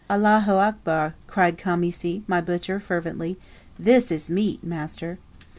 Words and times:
"Allah 0.09 0.41
ho, 0.43 0.55
akhbar!" 0.57 1.13
cried 1.27 1.59
Khamisi, 1.59 2.23
my 2.25 2.41
butcher, 2.41 2.79
fervently. 2.79 3.37
"This 3.77 4.09
is 4.09 4.31
meat, 4.31 4.63
master!" 4.63 5.19